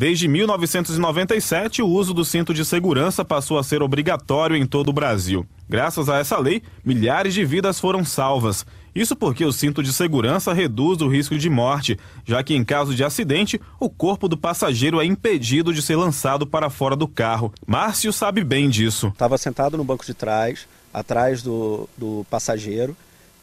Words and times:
Desde 0.00 0.26
1997, 0.26 1.82
o 1.82 1.86
uso 1.86 2.14
do 2.14 2.24
cinto 2.24 2.54
de 2.54 2.64
segurança 2.64 3.22
passou 3.22 3.58
a 3.58 3.62
ser 3.62 3.82
obrigatório 3.82 4.56
em 4.56 4.64
todo 4.64 4.88
o 4.88 4.94
Brasil. 4.94 5.46
Graças 5.68 6.08
a 6.08 6.16
essa 6.16 6.38
lei, 6.38 6.62
milhares 6.82 7.34
de 7.34 7.44
vidas 7.44 7.78
foram 7.78 8.02
salvas. 8.02 8.64
Isso 8.94 9.14
porque 9.14 9.44
o 9.44 9.52
cinto 9.52 9.82
de 9.82 9.92
segurança 9.92 10.54
reduz 10.54 11.02
o 11.02 11.06
risco 11.06 11.36
de 11.36 11.50
morte, 11.50 11.98
já 12.24 12.42
que 12.42 12.54
em 12.54 12.64
caso 12.64 12.94
de 12.94 13.04
acidente, 13.04 13.60
o 13.78 13.90
corpo 13.90 14.26
do 14.26 14.38
passageiro 14.38 15.02
é 15.02 15.04
impedido 15.04 15.70
de 15.70 15.82
ser 15.82 15.96
lançado 15.96 16.46
para 16.46 16.70
fora 16.70 16.96
do 16.96 17.06
carro. 17.06 17.52
Márcio 17.66 18.10
sabe 18.10 18.42
bem 18.42 18.70
disso. 18.70 19.08
Estava 19.08 19.36
sentado 19.36 19.76
no 19.76 19.84
banco 19.84 20.06
de 20.06 20.14
trás, 20.14 20.66
atrás 20.94 21.42
do, 21.42 21.86
do 21.94 22.24
passageiro, 22.30 22.96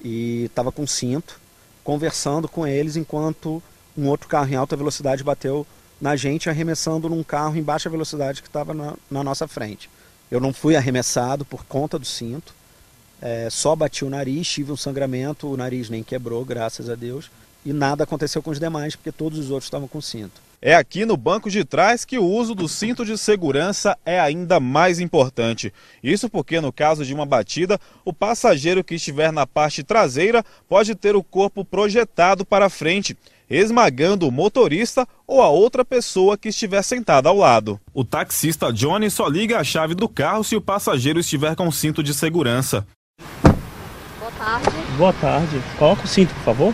e 0.04 0.46
estava 0.46 0.72
com 0.72 0.88
cinto, 0.88 1.40
conversando 1.84 2.48
com 2.48 2.66
eles 2.66 2.96
enquanto 2.96 3.62
um 3.96 4.08
outro 4.08 4.28
carro 4.28 4.52
em 4.52 4.56
alta 4.56 4.76
velocidade 4.76 5.24
bateu 5.24 5.68
na 6.00 6.16
gente 6.16 6.50
arremessando 6.50 7.10
num 7.10 7.24
carro 7.24 7.58
em 7.58 7.64
baixa 7.64 7.90
velocidade 7.90 8.42
que 8.42 8.48
estava 8.48 8.74
na, 8.74 8.94
na, 9.10 9.24
nossa 9.24 9.48
frente. 9.48 9.90
Eu 10.30 10.40
não 10.40 10.54
fui 10.54 10.76
arremessado 10.76 11.44
por 11.44 11.66
conta 11.66 11.98
do 11.98 12.06
cinto, 12.06 12.54
é, 13.22 13.50
só 13.50 13.76
bati 13.76 14.06
o 14.06 14.10
nariz, 14.10 14.48
tive 14.48 14.72
um 14.72 14.78
sangramento, 14.78 15.48
o 15.48 15.58
nariz 15.58 15.90
nem 15.90 16.04
quebrou, 16.04 16.46
graças 16.46 16.90
a 16.90 16.96
Deus, 16.96 17.32
e 17.66 17.74
nada 17.74 18.04
aconteceu 18.04 18.42
com 18.42 18.52
os 18.52 18.60
demais, 18.60 18.96
porque 18.96 19.12
todos 19.12 19.40
os 19.40 19.50
outros 19.50 19.66
estavam 19.66 19.88
com 19.88 20.00
cinto. 20.00 20.48
É 20.60 20.74
aqui 20.74 21.06
no 21.06 21.16
banco 21.16 21.52
de 21.52 21.64
trás 21.64 22.04
que 22.04 22.18
o 22.18 22.26
uso 22.26 22.56
do 22.56 22.68
cinto 22.68 23.06
de 23.06 23.16
segurança 23.16 23.96
é 24.04 24.20
ainda 24.20 24.60
mais 24.60 25.00
importante. 25.00 25.72
Isso 26.02 26.28
porque, 26.28 26.60
no 26.60 26.74
caso 26.74 27.06
de 27.06 27.14
uma 27.14 27.28
batida, 27.28 27.80
o 28.04 28.12
passageiro 28.12 28.84
que 28.84 28.96
estiver 28.96 29.32
na 29.32 29.46
parte 29.46 29.84
traseira 29.84 30.44
pode 30.68 30.96
ter 30.96 31.16
o 31.16 31.24
corpo 31.24 31.64
projetado 31.64 32.44
para 32.44 32.72
frente 32.72 33.16
esmagando 33.50 34.28
o 34.28 34.32
motorista 34.32 35.08
ou 35.26 35.42
a 35.42 35.50
outra 35.50 35.84
pessoa 35.86 36.38
que 36.38 36.50
estiver 36.50 36.82
sentada 36.84 37.30
ao 37.30 37.38
lado. 37.38 37.80
O 37.94 38.04
taxista 38.04 38.72
Johnny 38.72 39.10
só 39.10 39.28
liga 39.28 39.60
a 39.60 39.64
chave 39.64 39.96
do 39.96 40.08
carro 40.08 40.44
se 40.44 40.56
o 40.56 40.62
passageiro 40.62 41.20
estiver 41.20 41.56
com 41.56 41.72
cinto 41.72 42.04
de 42.04 42.14
segurança. 42.14 42.86
Boa 44.20 44.32
tarde. 44.38 44.78
Boa 44.98 45.14
tarde. 45.14 45.62
Coloca 45.78 46.04
o 46.04 46.08
cinto, 46.08 46.34
por 46.36 46.44
favor. 46.44 46.74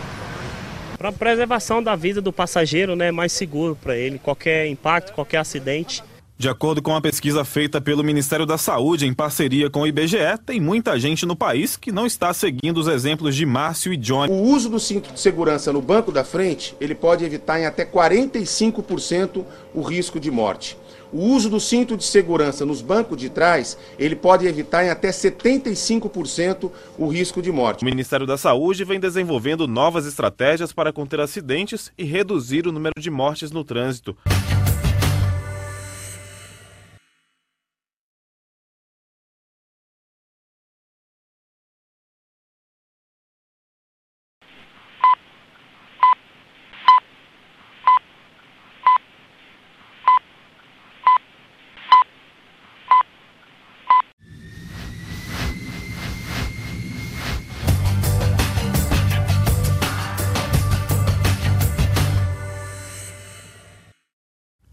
Para 0.98 1.12
preservação 1.12 1.82
da 1.82 1.94
vida 1.94 2.20
do 2.20 2.32
passageiro, 2.32 2.96
né, 2.96 3.10
mais 3.10 3.32
seguro 3.32 3.76
para 3.76 3.96
ele, 3.96 4.18
qualquer 4.18 4.66
impacto, 4.68 5.12
qualquer 5.12 5.38
acidente. 5.38 6.02
De 6.36 6.48
acordo 6.48 6.82
com 6.82 6.96
a 6.96 7.00
pesquisa 7.00 7.44
feita 7.44 7.80
pelo 7.80 8.02
Ministério 8.02 8.44
da 8.44 8.58
Saúde 8.58 9.06
em 9.06 9.14
parceria 9.14 9.70
com 9.70 9.82
o 9.82 9.86
IBGE, 9.86 10.18
tem 10.44 10.60
muita 10.60 10.98
gente 10.98 11.24
no 11.24 11.36
país 11.36 11.76
que 11.76 11.92
não 11.92 12.04
está 12.04 12.34
seguindo 12.34 12.78
os 12.78 12.88
exemplos 12.88 13.36
de 13.36 13.46
Márcio 13.46 13.92
e 13.92 13.96
Johnny. 13.96 14.32
O 14.32 14.42
uso 14.52 14.68
do 14.68 14.80
cinto 14.80 15.12
de 15.12 15.20
segurança 15.20 15.72
no 15.72 15.80
banco 15.80 16.10
da 16.10 16.24
frente, 16.24 16.74
ele 16.80 16.94
pode 16.94 17.24
evitar 17.24 17.60
em 17.60 17.66
até 17.66 17.84
45% 17.84 19.44
o 19.72 19.80
risco 19.80 20.18
de 20.18 20.28
morte. 20.28 20.76
O 21.12 21.20
uso 21.20 21.48
do 21.48 21.60
cinto 21.60 21.96
de 21.96 22.02
segurança 22.02 22.66
nos 22.66 22.82
bancos 22.82 23.16
de 23.16 23.30
trás, 23.30 23.78
ele 23.96 24.16
pode 24.16 24.44
evitar 24.44 24.84
em 24.84 24.90
até 24.90 25.10
75% 25.10 26.68
o 26.98 27.06
risco 27.06 27.40
de 27.40 27.52
morte. 27.52 27.82
O 27.82 27.84
Ministério 27.84 28.26
da 28.26 28.36
Saúde 28.36 28.82
vem 28.82 28.98
desenvolvendo 28.98 29.68
novas 29.68 30.04
estratégias 30.04 30.72
para 30.72 30.92
conter 30.92 31.20
acidentes 31.20 31.92
e 31.96 32.02
reduzir 32.02 32.66
o 32.66 32.72
número 32.72 32.94
de 32.98 33.08
mortes 33.08 33.52
no 33.52 33.62
trânsito. 33.62 34.16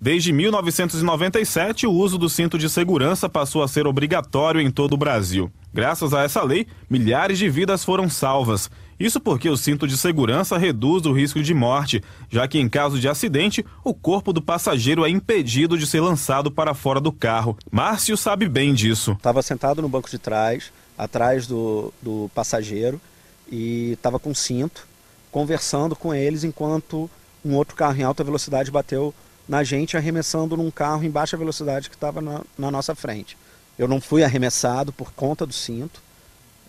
Desde 0.04 0.34
1997, 0.34 1.86
o 1.86 1.92
uso 1.92 2.18
do 2.18 2.28
cinto 2.28 2.58
de 2.58 2.68
segurança 2.68 3.30
passou 3.30 3.62
a 3.62 3.68
ser 3.68 3.86
obrigatório 3.86 4.60
em 4.60 4.72
todo 4.72 4.94
o 4.94 4.98
Brasil. 4.98 5.52
Graças 5.72 6.12
a 6.12 6.24
essa 6.24 6.42
lei, 6.42 6.66
milhares 6.90 7.38
de 7.38 7.48
vidas 7.48 7.86
foram 7.86 8.10
salvas. 8.10 8.68
Isso 9.00 9.20
porque 9.20 9.48
o 9.48 9.56
cinto 9.56 9.88
de 9.88 9.96
segurança 9.96 10.58
reduz 10.58 11.06
o 11.06 11.14
risco 11.14 11.44
de 11.44 11.54
morte, 11.54 12.04
já 12.32 12.48
que 12.48 12.58
em 12.58 12.68
caso 12.68 13.00
de 13.00 13.08
acidente, 13.08 13.64
o 13.84 13.94
corpo 13.94 14.34
do 14.34 14.42
passageiro 14.42 15.06
é 15.06 15.10
impedido 15.10 15.78
de 15.78 15.86
ser 15.86 16.00
lançado 16.00 16.50
para 16.50 16.74
fora 16.74 17.00
do 17.00 17.12
carro. 17.12 17.56
Márcio 17.70 18.18
sabe 18.18 18.50
bem 18.50 18.74
disso. 18.74 19.12
Estava 19.12 19.44
sentado 19.44 19.84
no 19.84 19.90
banco 19.90 20.10
de 20.10 20.18
trás, 20.18 20.74
atrás 20.98 21.46
do, 21.46 21.94
do 22.02 22.28
passageiro, 22.34 23.00
e 23.52 23.92
estava 23.92 24.18
com 24.18 24.34
cinto, 24.34 24.88
conversando 25.32 25.96
com 25.96 26.12
eles 26.12 26.44
enquanto 26.44 27.08
um 27.46 27.54
outro 27.54 27.76
carro 27.76 28.00
em 28.00 28.04
alta 28.04 28.24
velocidade 28.24 28.72
bateu 28.72 29.14
na 29.48 29.64
gente 29.64 29.98
arremessando 29.98 30.56
num 30.56 30.72
carro 30.72 31.04
em 31.04 31.10
baixa 31.10 31.38
velocidade 31.38 31.90
que 31.90 31.96
estava 31.96 32.22
na, 32.22 32.42
na, 32.58 32.72
nossa 32.72 32.96
frente. 32.96 33.38
Eu 33.78 33.88
não 33.88 34.00
fui 34.00 34.24
arremessado 34.24 34.92
por 34.92 35.12
conta 35.12 35.46
do 35.46 35.54
cinto, 35.54 36.02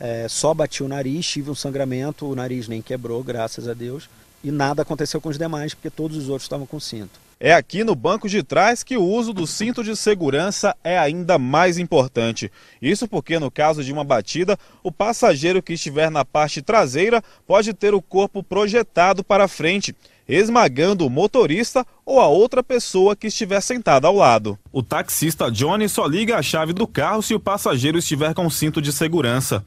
é, 0.00 0.26
só 0.28 0.52
bati 0.52 0.82
o 0.82 0.88
nariz, 0.88 1.26
tive 1.26 1.50
um 1.50 1.54
sangramento, 1.54 2.26
o 2.26 2.34
nariz 2.34 2.68
nem 2.68 2.82
quebrou, 2.82 3.22
graças 3.22 3.68
a 3.68 3.74
Deus, 3.74 4.08
e 4.42 4.50
nada 4.50 4.82
aconteceu 4.82 5.20
com 5.20 5.28
os 5.28 5.38
demais, 5.38 5.74
porque 5.74 5.90
todos 5.90 6.16
os 6.16 6.28
outros 6.28 6.44
estavam 6.44 6.66
com 6.66 6.80
cinto. 6.80 7.20
É 7.44 7.52
aqui 7.52 7.82
no 7.82 7.96
banco 7.96 8.28
de 8.28 8.40
trás 8.40 8.84
que 8.84 8.96
o 8.96 9.02
uso 9.02 9.32
do 9.32 9.48
cinto 9.48 9.82
de 9.82 9.96
segurança 9.96 10.76
é 10.84 10.96
ainda 10.96 11.38
mais 11.38 11.76
importante. 11.76 12.52
Isso 12.80 13.08
porque, 13.08 13.36
no 13.36 13.50
caso 13.50 13.82
de 13.82 13.92
uma 13.92 14.04
batida, 14.04 14.56
o 14.80 14.92
passageiro 14.92 15.60
que 15.60 15.72
estiver 15.72 16.08
na 16.08 16.24
parte 16.24 16.62
traseira 16.62 17.20
pode 17.44 17.74
ter 17.74 17.94
o 17.94 18.00
corpo 18.00 18.44
projetado 18.44 19.24
para 19.24 19.48
frente 19.48 19.92
esmagando 20.34 21.06
o 21.06 21.10
motorista 21.10 21.86
ou 22.04 22.20
a 22.20 22.26
outra 22.26 22.62
pessoa 22.62 23.14
que 23.14 23.26
estiver 23.26 23.60
sentada 23.60 24.06
ao 24.06 24.16
lado. 24.16 24.58
O 24.72 24.82
taxista 24.82 25.50
Johnny 25.50 25.88
só 25.88 26.06
liga 26.06 26.36
a 26.36 26.42
chave 26.42 26.72
do 26.72 26.86
carro 26.86 27.22
se 27.22 27.34
o 27.34 27.40
passageiro 27.40 27.98
estiver 27.98 28.32
com 28.34 28.48
cinto 28.48 28.80
de 28.80 28.92
segurança. 28.92 29.64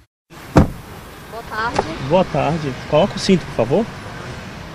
Boa 1.32 1.44
tarde. 1.44 1.82
Boa 2.10 2.26
tarde. 2.26 2.74
Coloca 2.90 3.16
o 3.16 3.20
cinto, 3.20 3.46
por 3.46 3.56
favor. 3.56 3.86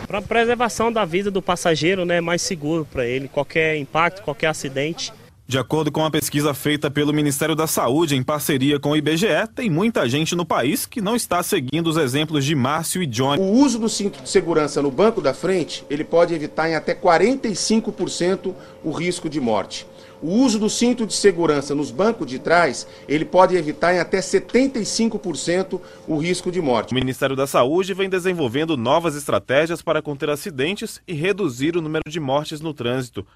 Para 0.06 0.22
preservação 0.22 0.92
da 0.92 1.04
vida 1.04 1.30
do 1.30 1.40
passageiro, 1.40 2.04
né, 2.04 2.20
mais 2.20 2.42
seguro 2.42 2.84
para 2.84 3.06
ele, 3.06 3.28
qualquer 3.28 3.76
impacto, 3.76 4.22
qualquer 4.22 4.48
acidente. 4.48 5.12
De 5.50 5.58
acordo 5.58 5.90
com 5.90 6.04
a 6.04 6.10
pesquisa 6.12 6.54
feita 6.54 6.88
pelo 6.88 7.12
Ministério 7.12 7.56
da 7.56 7.66
Saúde 7.66 8.14
em 8.14 8.22
parceria 8.22 8.78
com 8.78 8.92
o 8.92 8.96
IBGE, 8.96 9.48
tem 9.52 9.68
muita 9.68 10.08
gente 10.08 10.36
no 10.36 10.46
país 10.46 10.86
que 10.86 11.00
não 11.00 11.16
está 11.16 11.42
seguindo 11.42 11.88
os 11.88 11.96
exemplos 11.96 12.44
de 12.44 12.54
Márcio 12.54 13.02
e 13.02 13.06
Johnny. 13.06 13.42
O 13.42 13.50
uso 13.54 13.76
do 13.76 13.88
cinto 13.88 14.22
de 14.22 14.28
segurança 14.28 14.80
no 14.80 14.92
banco 14.92 15.20
da 15.20 15.34
frente, 15.34 15.84
ele 15.90 16.04
pode 16.04 16.32
evitar 16.32 16.70
em 16.70 16.76
até 16.76 16.94
45% 16.94 18.54
o 18.84 18.92
risco 18.92 19.28
de 19.28 19.40
morte. 19.40 19.88
O 20.22 20.34
uso 20.34 20.56
do 20.56 20.70
cinto 20.70 21.04
de 21.04 21.14
segurança 21.14 21.74
nos 21.74 21.90
bancos 21.90 22.28
de 22.28 22.38
trás, 22.38 22.86
ele 23.08 23.24
pode 23.24 23.56
evitar 23.56 23.92
em 23.92 23.98
até 23.98 24.20
75% 24.20 25.80
o 26.06 26.16
risco 26.16 26.52
de 26.52 26.60
morte. 26.60 26.92
O 26.92 26.94
Ministério 26.94 27.34
da 27.34 27.48
Saúde 27.48 27.92
vem 27.92 28.08
desenvolvendo 28.08 28.76
novas 28.76 29.16
estratégias 29.16 29.82
para 29.82 30.00
conter 30.00 30.30
acidentes 30.30 31.00
e 31.08 31.12
reduzir 31.12 31.76
o 31.76 31.82
número 31.82 32.04
de 32.08 32.20
mortes 32.20 32.60
no 32.60 32.72
trânsito. 32.72 33.26